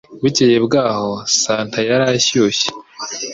[0.21, 1.09] Bukeye bwaho
[1.41, 2.67] Santa yari ashyushye